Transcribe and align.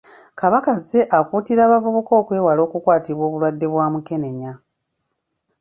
Kabaka 0.39 0.69
azze 0.77 1.01
akuutira 1.17 1.61
abavubuka 1.65 2.11
okwewala 2.21 2.61
okukwatibwa 2.67 3.23
obulwadde 3.27 3.65
bwa 3.73 3.85
mukenenya. 3.93 4.51